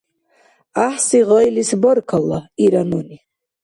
—ГӀяхӀси 0.75 1.19
гъайлис 1.27 1.71
баркалла,— 1.81 2.39
ира 2.63 2.83
нуни. 2.89 3.17